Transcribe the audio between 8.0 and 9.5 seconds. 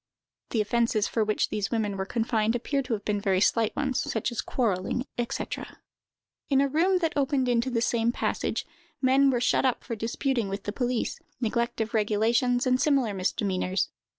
passage, men were